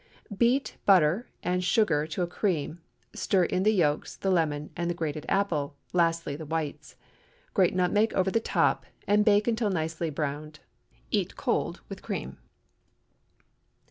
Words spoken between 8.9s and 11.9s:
and bake until nicely browned. Eat cold